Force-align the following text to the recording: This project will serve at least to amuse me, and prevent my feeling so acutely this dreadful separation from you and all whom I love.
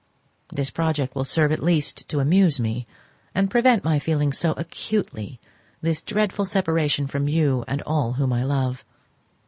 This 0.51 0.71
project 0.71 1.13
will 1.13 1.25
serve 1.25 1.51
at 1.51 1.61
least 1.61 2.09
to 2.09 2.19
amuse 2.21 2.59
me, 2.59 2.87
and 3.35 3.51
prevent 3.51 3.83
my 3.83 3.99
feeling 3.99 4.31
so 4.33 4.53
acutely 4.53 5.39
this 5.83 6.01
dreadful 6.01 6.45
separation 6.45 7.05
from 7.05 7.27
you 7.27 7.63
and 7.67 7.83
all 7.83 8.13
whom 8.13 8.33
I 8.33 8.43
love. 8.43 8.83